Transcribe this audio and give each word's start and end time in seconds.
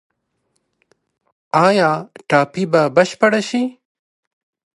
آیا 1.65 1.89
ټاپي 2.29 2.63
به 2.71 2.81
بشپړه 2.95 3.41
شي؟ 3.49 3.63